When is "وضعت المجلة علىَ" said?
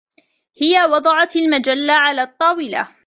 0.93-2.23